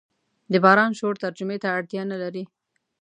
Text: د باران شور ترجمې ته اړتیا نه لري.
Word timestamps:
د 0.51 0.53
باران 0.63 0.91
شور 0.99 1.15
ترجمې 1.23 1.57
ته 1.63 1.67
اړتیا 1.77 2.01
نه 2.11 2.17
لري. 2.23 2.43